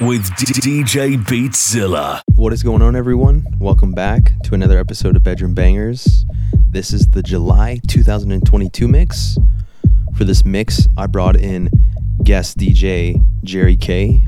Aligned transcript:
with 0.00 0.24
DJ 0.32 1.16
Beatzilla. 1.16 2.20
What 2.34 2.52
is 2.52 2.62
going 2.62 2.82
on, 2.82 2.94
everyone? 2.94 3.46
Welcome 3.58 3.92
back 3.92 4.32
to 4.44 4.54
another 4.54 4.78
episode 4.78 5.16
of 5.16 5.22
Bedroom 5.22 5.54
Bangers. 5.54 6.26
This 6.70 6.92
is 6.92 7.08
the 7.08 7.22
July 7.22 7.80
2022 7.88 8.88
mix. 8.88 9.38
For 10.14 10.24
this 10.24 10.44
mix, 10.44 10.86
I 10.98 11.06
brought 11.06 11.36
in 11.36 11.70
guest 12.22 12.58
DJ 12.58 13.24
Jerry 13.42 13.76
K. 13.76 14.22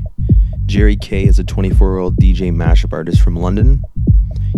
Jerry 0.65 0.95
K 0.95 1.25
is 1.25 1.37
a 1.37 1.43
24 1.43 1.87
year 1.87 1.99
old 1.99 2.17
DJ 2.17 2.51
mashup 2.51 2.91
artist 2.91 3.21
from 3.21 3.35
London. 3.35 3.83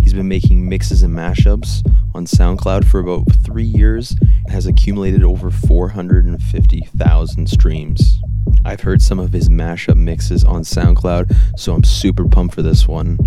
He's 0.01 0.13
been 0.13 0.29
making 0.29 0.69
mixes 0.69 1.03
and 1.03 1.13
mashups 1.13 1.85
on 2.15 2.25
SoundCloud 2.25 2.85
for 2.85 3.01
about 3.01 3.25
three 3.43 3.65
years 3.65 4.15
and 4.45 4.51
has 4.51 4.65
accumulated 4.65 5.23
over 5.23 5.51
450,000 5.51 7.49
streams. 7.49 8.21
I've 8.65 8.81
heard 8.81 9.01
some 9.01 9.19
of 9.19 9.33
his 9.33 9.49
mashup 9.49 9.95
mixes 9.95 10.43
on 10.43 10.61
SoundCloud, 10.61 11.35
so 11.57 11.73
I'm 11.73 11.83
super 11.83 12.27
pumped 12.27 12.55
for 12.55 12.61
this 12.61 12.87
one. 12.87 13.17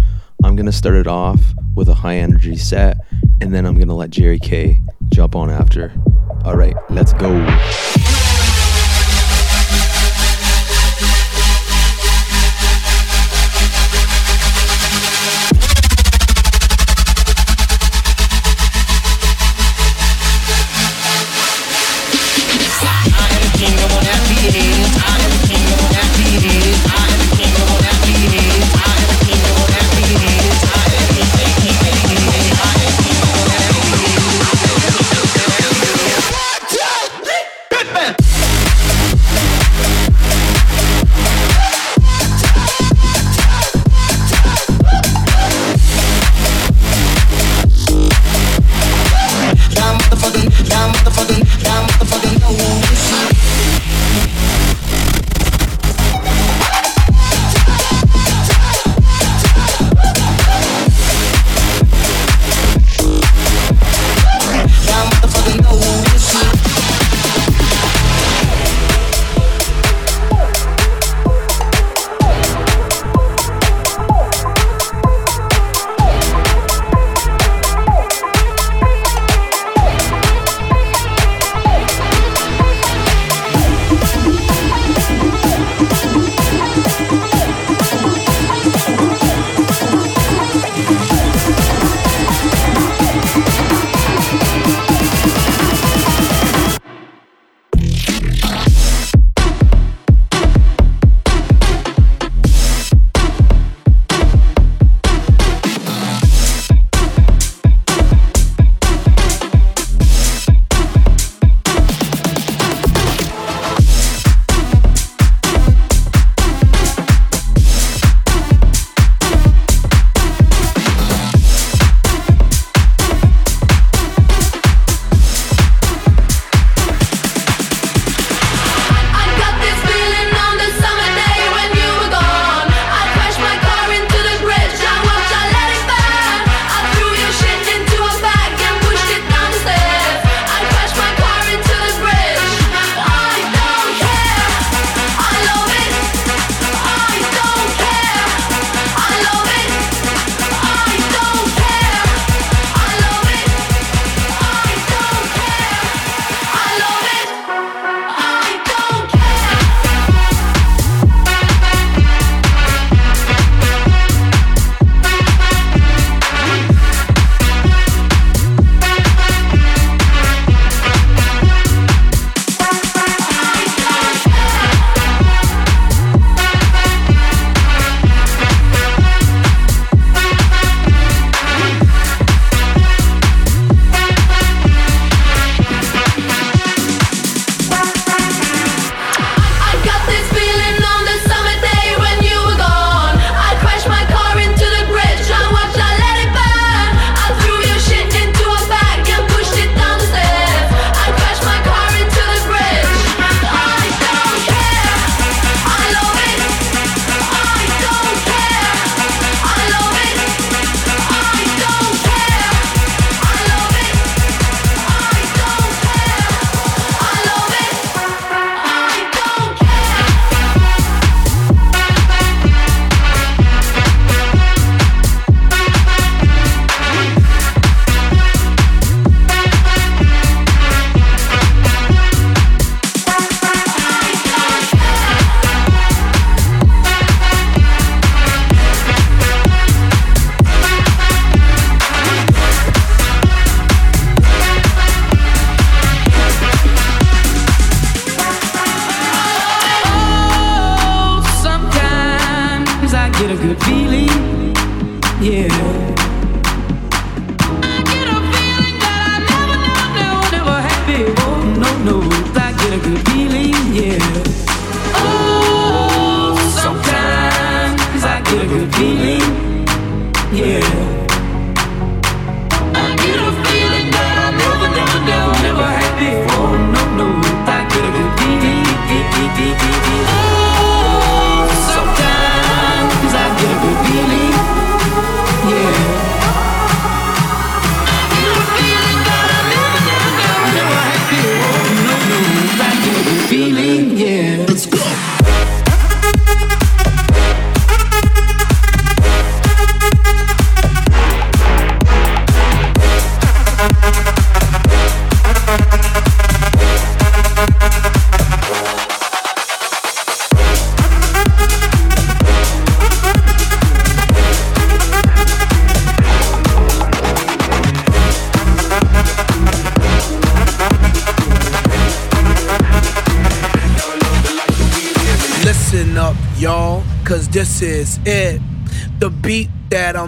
I'm 0.43 0.57
gonna 0.57 0.73
start 0.73 0.97
it 0.97 1.07
off 1.07 1.41
with 1.75 1.89
a 1.89 1.95
high 1.95 2.17
energy 2.17 2.57
set, 2.57 2.99
and 3.41 3.55
then 3.55 3.67
I'm 3.67 3.79
gonna 3.79 3.97
let 3.97 4.11
Jerry 4.11 4.39
K 4.39 4.81
jump 5.11 5.35
on 5.35 5.51
after. 5.51 5.93
All 6.45 6.57
right, 6.57 6.77
let's 6.91 7.13
go. 7.15 8.14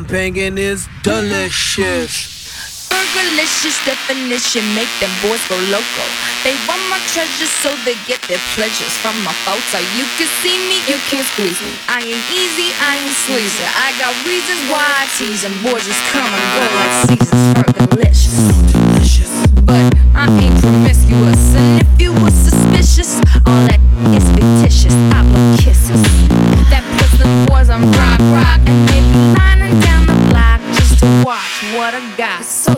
Banging 0.08 0.56
is 0.56 0.88
delicious. 1.02 2.36
Fergalicious 2.86 3.74
definition 3.84 4.62
make 4.74 4.88
them 5.02 5.10
boys 5.20 5.42
go 5.48 5.58
loco. 5.66 6.04
They 6.44 6.54
want 6.70 6.78
my 6.88 7.02
treasures 7.10 7.50
so 7.50 7.74
they 7.82 7.98
get 8.06 8.22
their 8.30 8.38
pleasures 8.54 8.94
from 9.02 9.18
my 9.26 9.34
photo. 9.42 9.82
You 9.98 10.06
can 10.14 10.30
see 10.42 10.54
me, 10.70 10.78
you 10.86 10.98
can 11.10 11.24
squeeze 11.34 11.60
me. 11.60 11.74
I 11.88 12.06
ain't 12.06 12.26
easy, 12.30 12.70
I 12.78 13.02
ain't 13.02 13.18
sleazy. 13.26 13.66
I 13.66 13.98
got 13.98 14.14
reasons 14.22 14.62
why 14.70 14.86
I 14.86 15.10
tease 15.18 15.42
them. 15.42 15.54
Boys 15.62 15.82
just 15.84 16.02
come 16.14 16.30
and 16.30 16.46
go 16.54 16.62
like 16.76 16.94
seasons. 17.10 17.65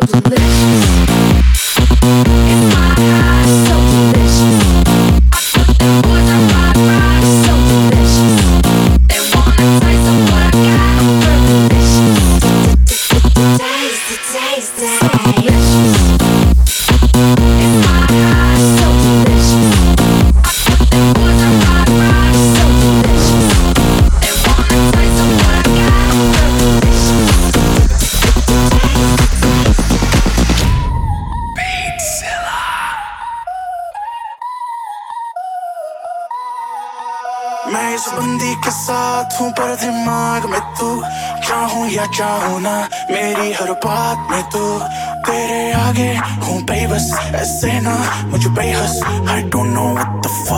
delicious. 0.08 1.37
Mujhe 48.30 48.48
behas 48.56 49.00
I 49.26 49.42
don't 49.48 49.72
know 49.74 49.94
what 49.94 50.22
the 50.22 50.28
fuck. 50.46 50.57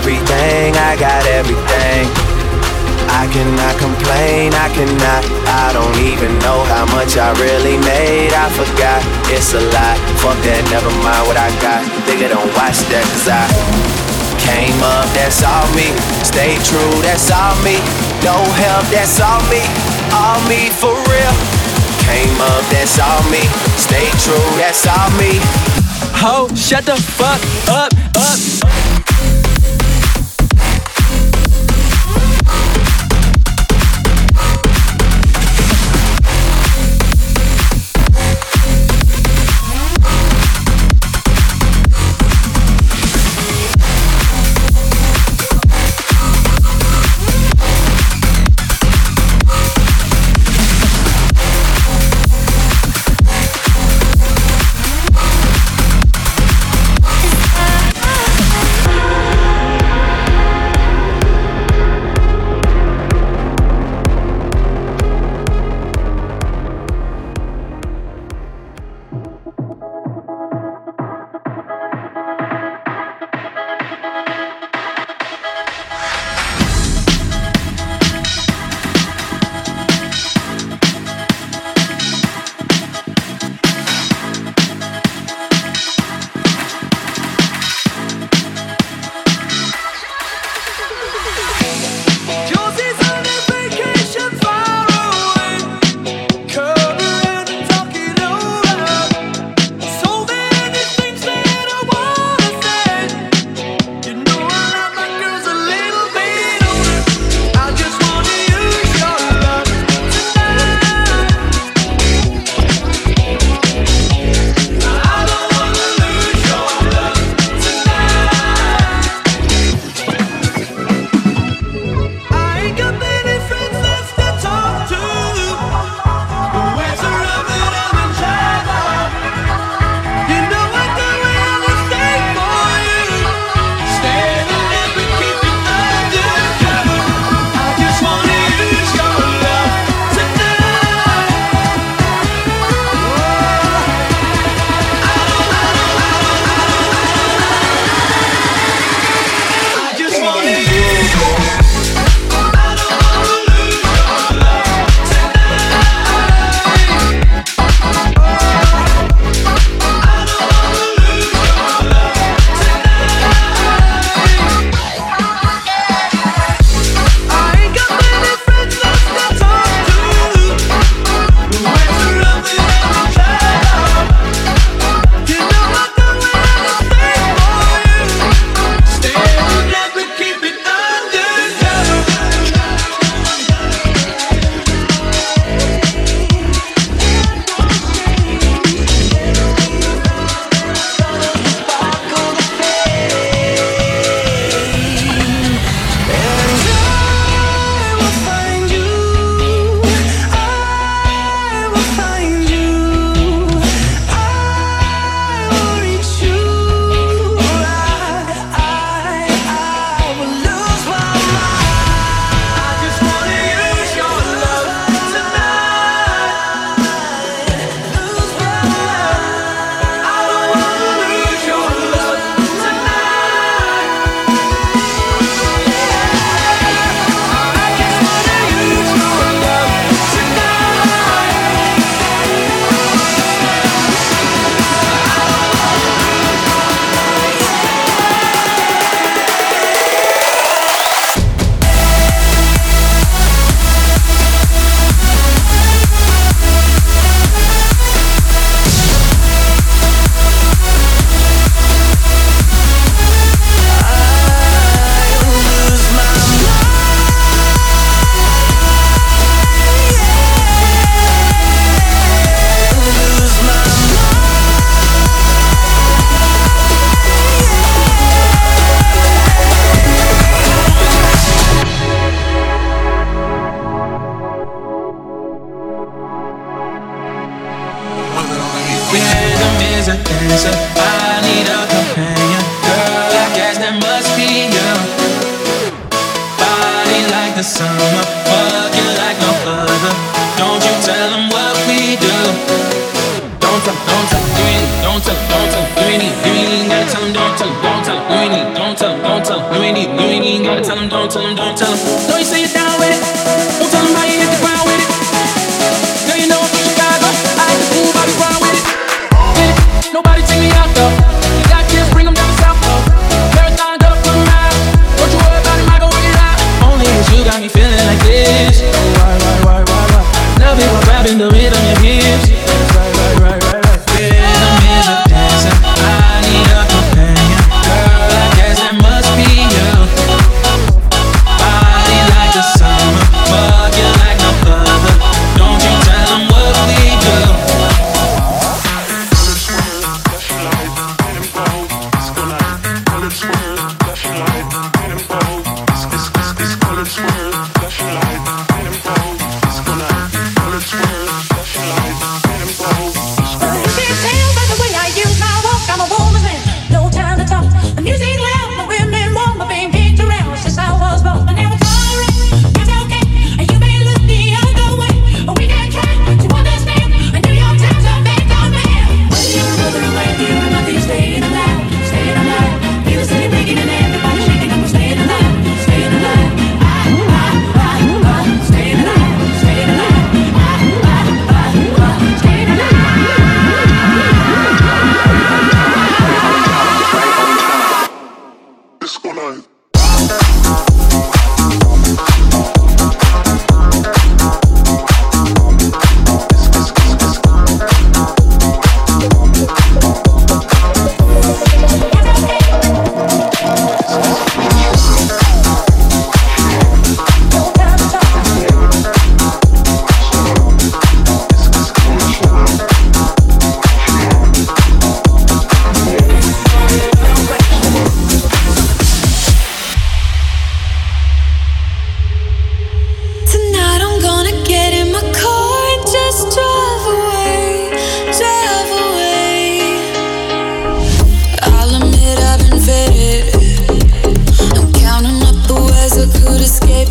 Everything, 0.00 0.72
I 0.80 0.96
got 0.96 1.20
everything. 1.28 2.08
I 3.12 3.28
cannot 3.28 3.74
complain, 3.76 4.48
I 4.56 4.72
cannot. 4.72 5.22
I 5.44 5.76
don't 5.76 5.98
even 6.00 6.32
know 6.40 6.64
how 6.72 6.88
much 6.96 7.20
I 7.20 7.36
really 7.36 7.76
made. 7.84 8.32
I 8.32 8.48
forgot, 8.56 9.04
it's 9.28 9.52
a 9.52 9.60
lot. 9.60 9.96
Fuck 10.24 10.40
that, 10.48 10.64
never 10.72 10.88
mind 11.04 11.28
what 11.28 11.36
I 11.36 11.52
got. 11.60 11.84
Nigga, 12.08 12.32
don't 12.32 12.48
watch 12.56 12.80
that, 12.88 13.04
cause 13.12 13.28
I 13.28 13.44
came 14.40 14.80
up, 14.80 15.04
that's 15.12 15.44
all 15.44 15.68
me. 15.76 15.92
Stay 16.24 16.56
true, 16.64 16.96
that's 17.04 17.28
all 17.28 17.52
me. 17.60 17.76
No 18.24 18.40
help, 18.56 18.88
that's 18.88 19.20
all 19.20 19.44
me. 19.52 19.60
All 20.16 20.40
me 20.48 20.72
for 20.72 20.96
real. 21.12 21.34
Came 22.08 22.40
up, 22.40 22.64
that's 22.72 22.96
all 22.96 23.20
me. 23.28 23.44
Stay 23.76 24.08
true, 24.24 24.48
that's 24.56 24.88
all 24.88 25.12
me. 25.20 25.36
Ho, 26.24 26.48
shut 26.56 26.88
the 26.88 26.96
fuck 26.96 27.42
up, 27.68 27.92
up. 28.16 28.40
It's 28.40 28.79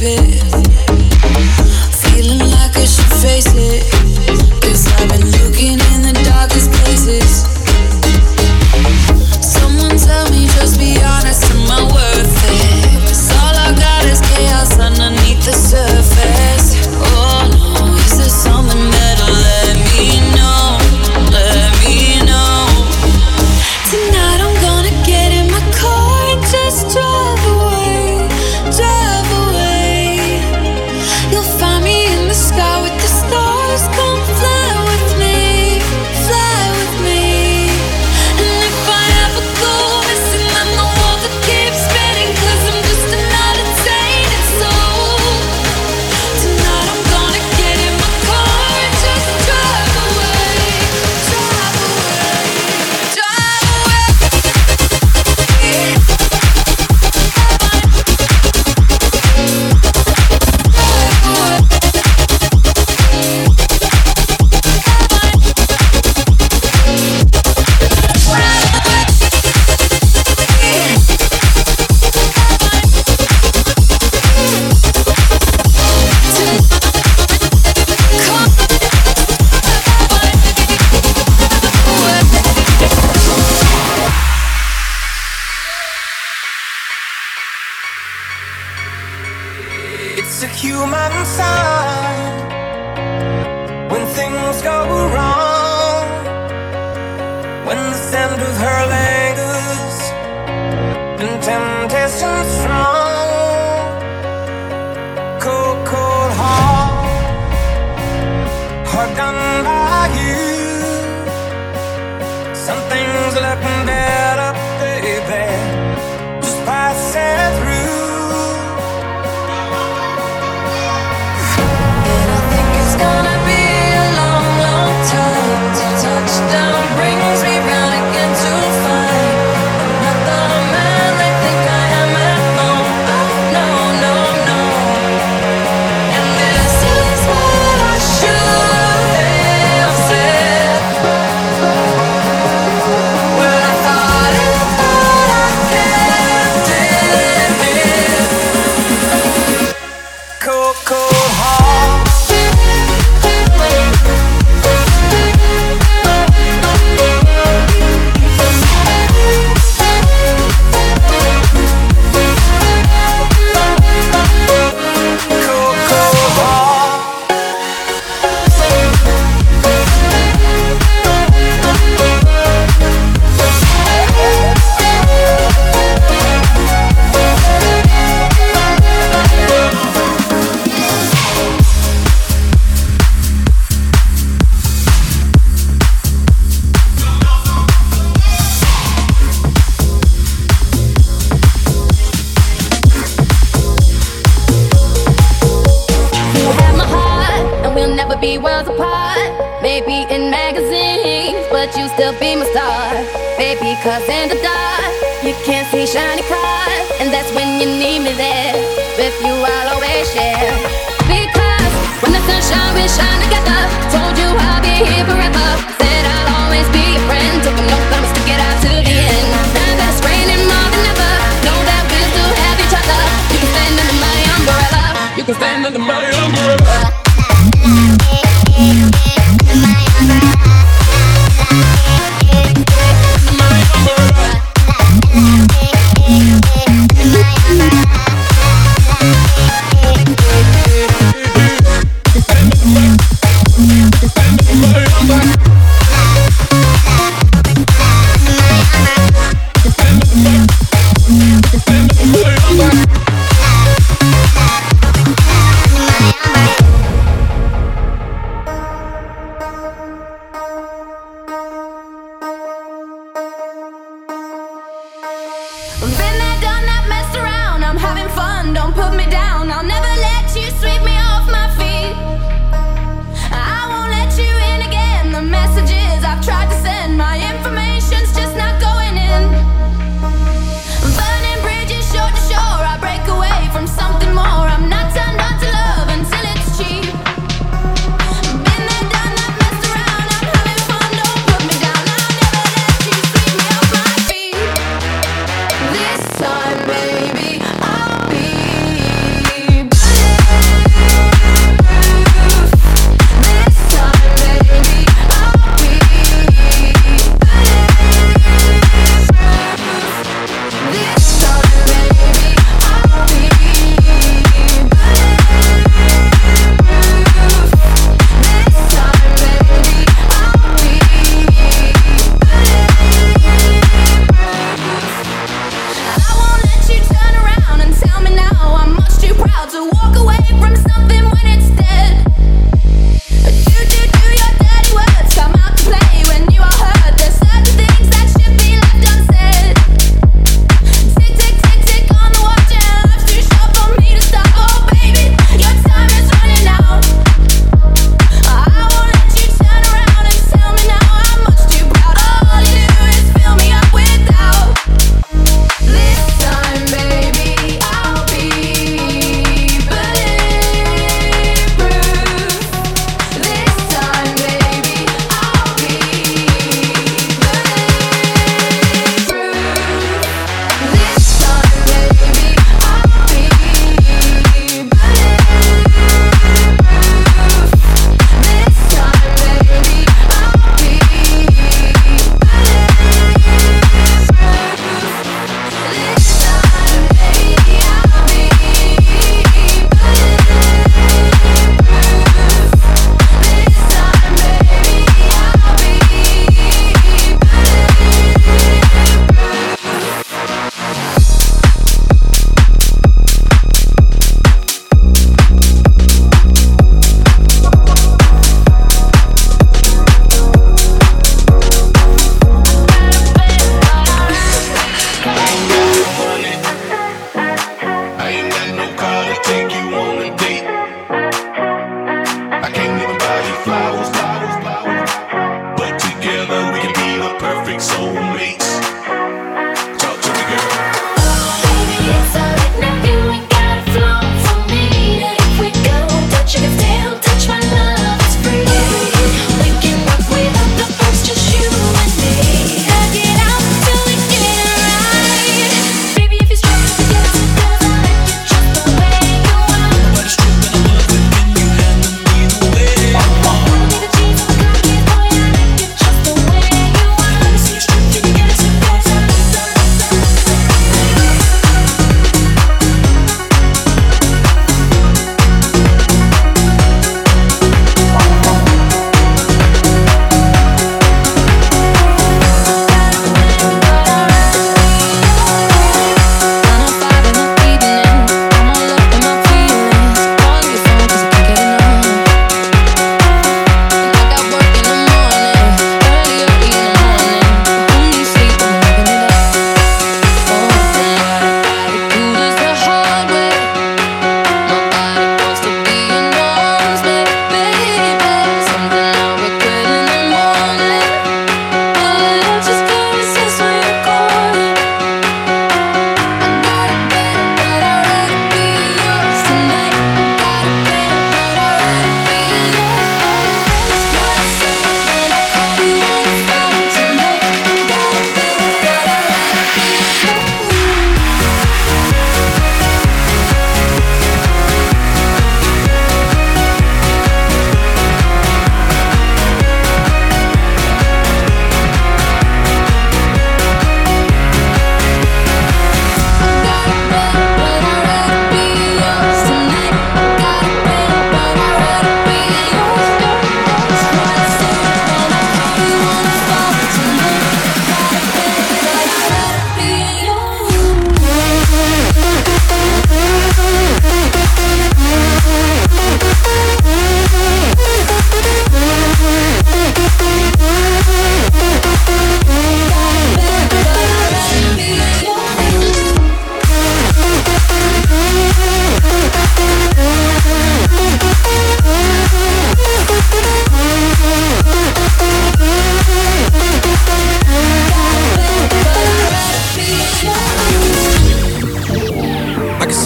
escape. 0.01 0.41
Feeling 1.91 2.39
like 2.39 2.77
I 2.77 2.85
should 2.85 3.11
face 3.21 3.53
it. 3.55 3.98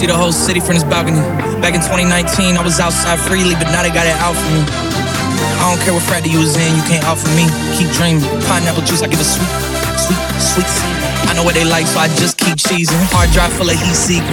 See 0.04 0.12
the 0.12 0.20
whole 0.20 0.36
city 0.36 0.60
from 0.60 0.76
this 0.76 0.84
balcony. 0.84 1.16
Back 1.64 1.72
in 1.72 1.80
2019, 1.80 2.60
I 2.60 2.60
was 2.60 2.76
outside 2.76 3.16
freely, 3.24 3.56
but 3.56 3.72
now 3.72 3.80
they 3.80 3.88
got 3.88 4.04
it 4.04 4.12
out 4.20 4.36
for 4.36 4.50
me. 4.52 4.60
I 4.60 5.72
don't 5.72 5.80
care 5.80 5.96
what 5.96 6.04
Friday 6.04 6.28
you 6.28 6.44
was 6.44 6.60
in, 6.60 6.76
you 6.76 6.84
can't 6.84 7.08
offer 7.08 7.24
me. 7.32 7.48
Keep 7.72 7.88
dreaming. 7.96 8.20
Pineapple 8.44 8.84
juice, 8.84 9.00
I 9.00 9.08
give 9.08 9.16
a 9.16 9.24
sweet, 9.24 9.48
sweet, 9.96 10.20
sweet 10.36 10.68
seed. 10.68 10.92
I 11.24 11.32
know 11.32 11.40
what 11.40 11.56
they 11.56 11.64
like, 11.64 11.88
so 11.88 12.04
I 12.04 12.12
just 12.20 12.36
keep 12.36 12.60
cheesing. 12.60 13.00
Hard 13.16 13.32
drive 13.32 13.48
full 13.56 13.64
of 13.64 13.80
heat 13.80 13.96
seeking. 13.96 14.28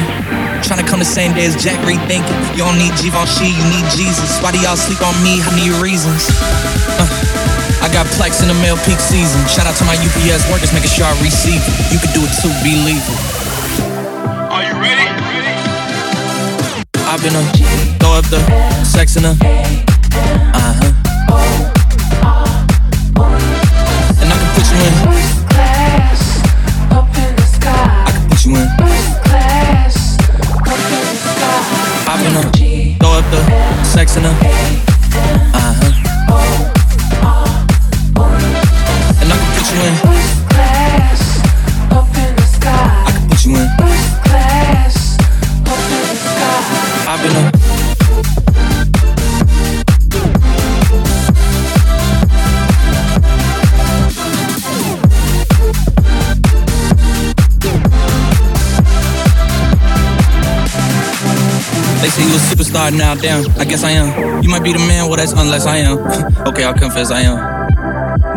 Trying 0.60 0.84
to 0.84 0.88
come 0.92 1.00
the 1.00 1.08
same 1.08 1.32
day 1.32 1.48
as 1.48 1.56
Jack 1.56 1.80
rethinking. 1.88 2.36
You 2.52 2.68
don't 2.68 2.76
need 2.76 2.92
Givenchy, 3.00 3.56
you 3.56 3.64
need 3.72 3.88
Jesus. 3.96 4.44
Why 4.44 4.52
do 4.52 4.60
y'all 4.60 4.76
sleep 4.76 5.00
on 5.00 5.16
me? 5.24 5.40
I 5.40 5.56
need 5.56 5.72
reasons. 5.80 6.28
Uh, 7.00 7.08
I 7.80 7.88
got 7.96 8.12
plex 8.20 8.44
in 8.44 8.52
the 8.52 8.60
mail 8.60 8.76
peak 8.84 9.00
season. 9.00 9.40
Shout 9.48 9.72
out 9.72 9.80
to 9.80 9.88
my 9.88 9.96
UPS 9.96 10.52
workers, 10.52 10.76
making 10.76 10.92
sure 10.92 11.08
I 11.08 11.16
receive 11.24 11.64
it. 11.64 11.96
You 11.96 12.00
can 12.04 12.12
do 12.12 12.28
it 12.28 12.34
too, 12.44 12.52
believe 12.60 13.08
it. 13.08 13.41
Throw 17.22 18.14
up 18.14 18.26
the 18.32 18.40
sex 18.84 19.16
in 19.16 19.26
a 19.26 19.30
uh 19.30 19.36
huh. 20.58 20.92
And 24.20 24.28
I 24.28 24.36
can 24.40 24.50
put 24.56 24.66
you 24.72 24.78
in. 24.82 24.94
Class 25.48 26.22
up 26.92 27.16
in 27.16 27.36
the 27.36 27.44
sky 27.44 28.06
I 28.08 28.12
can 28.12 28.24
put 28.28 28.44
you 28.44 28.56
in. 28.56 28.66
A 28.66 28.70
class 29.24 30.18
up 30.18 30.66
in 30.66 31.02
the 31.06 31.14
sky. 31.22 31.62
Throw 33.00 33.12
up 33.12 33.26
the 33.30 33.40
sex 33.84 34.18
in 34.18 34.26
a 34.26 34.30
uh 34.30 34.34
huh. 35.54 35.81
They 62.02 62.10
say 62.10 62.26
you 62.26 62.34
a 62.34 62.42
superstar 62.42 62.92
now, 62.92 63.14
damn. 63.16 63.46
I 63.60 63.66
guess 63.66 63.84
I 63.84 63.92
am. 63.92 64.42
You 64.42 64.50
might 64.50 64.64
be 64.64 64.74
the 64.74 64.80
man, 64.80 65.08
well 65.08 65.18
that's 65.18 65.34
unless 65.34 65.66
I 65.66 65.78
am. 65.78 65.98
okay, 66.50 66.64
I'll 66.64 66.74
confess 66.74 67.12
I 67.12 67.22
am. 67.22 67.38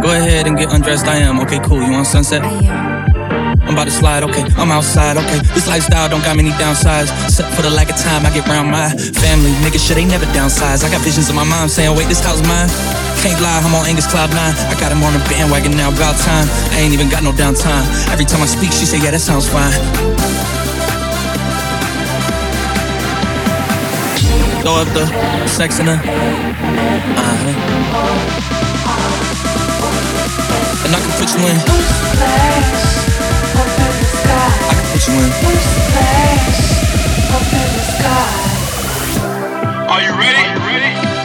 Go 0.03 0.11
ahead 0.11 0.46
and 0.46 0.59
get 0.59 0.72
undressed, 0.72 1.07
I 1.07 1.16
am. 1.16 1.40
Okay, 1.40 1.59
cool. 1.64 1.81
You 1.81 1.92
want 1.92 2.07
sunset? 2.07 2.42
I'm 2.44 3.74
I'm 3.74 3.83
about 3.83 3.90
to 3.90 3.90
slide, 3.90 4.22
okay. 4.22 4.44
I'm 4.61 4.70
outside, 4.70 5.16
okay. 5.16 5.40
This 5.50 5.66
lifestyle 5.66 6.09
don't 6.09 6.22
got 6.22 6.37
many 6.37 6.50
downsides. 6.61 7.09
Except 7.24 7.48
for 7.57 7.62
the 7.62 7.70
lack 7.70 7.88
of 7.88 7.96
time 7.96 8.24
I 8.24 8.31
get 8.31 8.46
around 8.46 8.70
my 8.70 8.87
family. 9.18 9.50
Nigga, 9.64 9.81
shit 9.81 9.96
ain't 9.96 10.11
never 10.11 10.27
downsize. 10.37 10.85
I 10.85 10.90
got 10.92 11.00
visions 11.00 11.29
of 11.29 11.35
my 11.35 11.42
mom 11.42 11.68
saying, 11.68 11.96
wait, 11.96 12.07
this 12.07 12.20
house 12.22 12.38
mine. 12.46 12.68
Can't 13.24 13.40
lie, 13.40 13.64
I'm 13.64 13.74
on 13.74 13.88
Angus 13.88 14.07
Cloud 14.07 14.31
9. 14.31 14.38
I 14.38 14.77
got 14.79 14.92
him 14.92 15.03
on 15.03 15.14
the 15.14 15.24
bandwagon 15.27 15.72
now, 15.72 15.88
about 15.88 16.14
time. 16.20 16.46
I 16.77 16.85
ain't 16.85 16.92
even 16.92 17.09
got 17.09 17.24
no 17.24 17.33
downtime. 17.33 17.83
Every 18.12 18.27
time 18.27 18.42
I 18.42 18.46
speak, 18.46 18.70
she 18.70 18.85
say, 18.85 19.00
yeah, 19.03 19.11
that 19.11 19.24
sounds 19.24 19.48
fine. 19.48 19.72
Throw 24.64 24.77
up 24.77 24.88
the 24.94 25.05
sex 25.46 25.79
in 25.79 25.85
her. 25.85 25.92
Uh 25.92 26.00
huh. 26.00 27.53
And 30.87 30.94
I 30.96 31.00
can 31.05 31.12
put 31.20 31.29
you 31.37 31.40
in. 31.44 31.57
I 34.64 34.72
can 34.72 34.87
put 34.90 35.05
you 35.07 35.14
in. 35.20 35.31
Are 39.90 40.00
you 40.00 40.12
ready? 40.18 40.42
Are 40.42 40.72
you 40.72 40.79
ready? 40.81 41.23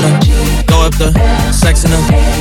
I've 0.00 0.66
throw 0.66 0.80
up 0.80 0.94
the 0.98 1.12
sex 1.52 1.84
in 1.84 1.90
her. 1.90 2.33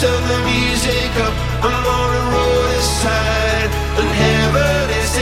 turn 0.00 0.28
the 0.28 0.38
music 0.44 1.10
up. 1.24 1.34
I'm 1.64 1.86
on 1.98 2.10
a 2.20 2.22
roll 2.32 2.62
this 2.68 2.88
side, 3.02 3.70
and 4.00 4.08
heaven 4.22 4.90
is 5.00 5.12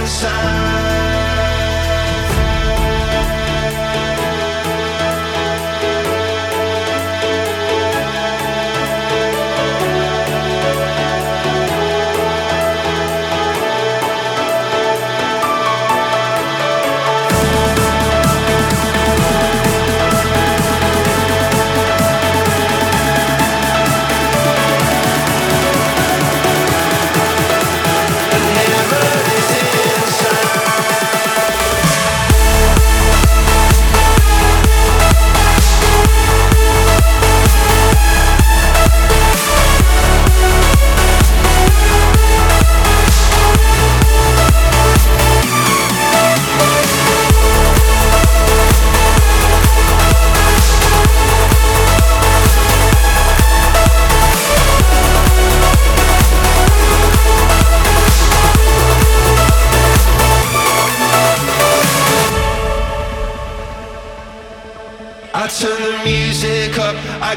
inside. 0.00 0.61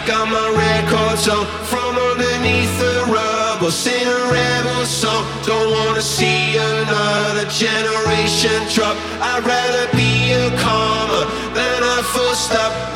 got 0.05 0.29
my 0.29 0.49
records 0.53 1.27
on 1.27 1.45
from 1.65 1.95
underneath 1.97 2.77
the 2.77 3.05
rubble. 3.11 3.71
Sing 3.71 4.05
a 4.07 4.31
rebel 4.31 4.85
song. 4.85 5.25
Don't 5.43 5.71
wanna 5.71 6.01
see 6.01 6.57
another 6.57 7.45
generation 7.49 8.61
drop. 8.73 8.95
I'd 9.19 9.43
rather 9.43 9.87
be 9.97 10.31
a 10.33 10.49
karma 10.61 11.25
than 11.53 11.83
a 11.83 12.03
full 12.03 12.35
stop. 12.35 12.94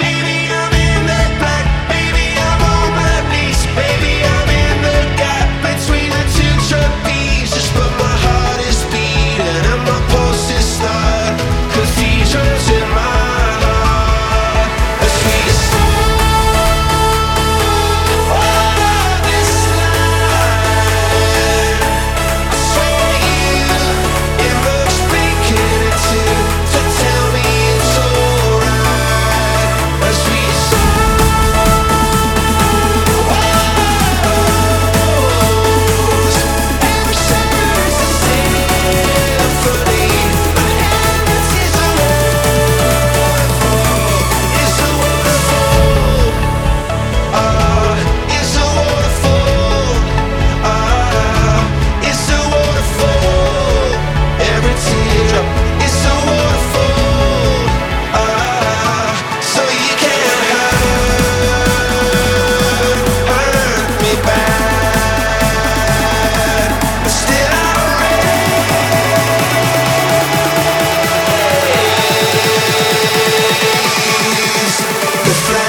the 75.29 75.35
flag. 75.35 75.68